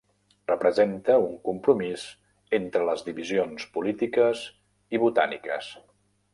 Representa 0.51 1.17
un 1.25 1.35
compromís 1.49 2.07
entre 2.59 2.87
les 2.89 3.05
divisions 3.11 3.69
polítiques 3.79 4.45
i 4.99 5.05
botàniques. 5.07 5.73